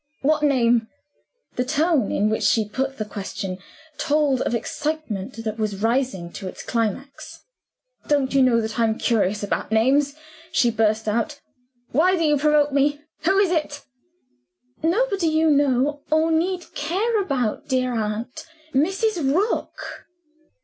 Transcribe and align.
"What 0.23 0.41
name?" 0.41 0.87
The 1.57 1.63
tone 1.63 2.11
in 2.11 2.27
which 2.31 2.41
she 2.41 2.67
put 2.67 2.97
the 2.97 3.05
question 3.05 3.59
told 3.99 4.41
of 4.41 4.55
excitement 4.55 5.43
that 5.43 5.59
was 5.59 5.83
rising 5.83 6.31
to 6.33 6.47
its 6.47 6.63
climax. 6.63 7.41
"Don't 8.07 8.33
you 8.33 8.41
know 8.41 8.61
that 8.61 8.79
I'm 8.79 8.97
curious 8.97 9.43
about 9.43 9.71
names?" 9.71 10.15
she 10.51 10.71
burst 10.71 11.07
out. 11.07 11.39
"Why 11.91 12.15
do 12.17 12.23
you 12.23 12.37
provoke 12.39 12.73
me? 12.73 12.99
Who 13.25 13.37
is 13.37 13.51
it?" 13.51 13.85
"Nobody 14.81 15.27
you 15.27 15.51
know, 15.51 16.01
or 16.09 16.31
need 16.31 16.73
care 16.73 17.21
about, 17.21 17.67
dear 17.67 17.93
aunt. 17.93 18.47
Mrs. 18.73 19.31
Rook." 19.31 19.85